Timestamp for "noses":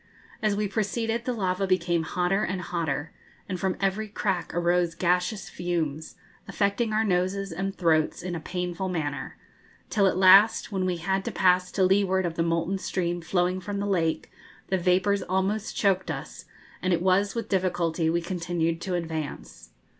7.03-7.51